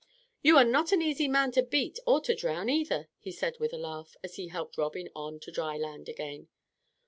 "You 0.41 0.57
are 0.57 0.63
not 0.63 0.91
an 0.91 0.99
easy 1.03 1.27
man 1.27 1.51
to 1.51 1.61
beat 1.61 1.99
or 2.07 2.19
to 2.21 2.33
drown 2.33 2.69
either," 2.71 3.07
he 3.19 3.31
said 3.31 3.59
with 3.59 3.71
a 3.71 3.77
laugh, 3.77 4.17
as 4.23 4.35
he 4.35 4.47
helped 4.47 4.75
Robin 4.75 5.09
on 5.15 5.39
to 5.41 5.51
dry 5.51 5.77
land 5.77 6.09
again. 6.09 6.47